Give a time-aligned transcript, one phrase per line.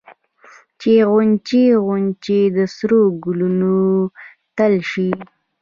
[0.79, 3.75] چې غونچې غونچې د سرو ګلونو
[4.57, 5.09] ټل شي